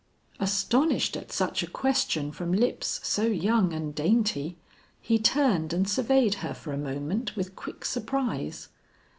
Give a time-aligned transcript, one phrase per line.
[0.39, 4.57] Astonished at such a question from lips so young and dainty,
[4.99, 8.69] he turned and surveyed her for a moment with quick surprise.